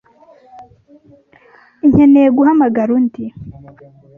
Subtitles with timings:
[1.89, 3.25] Nkeneye guhamagara undi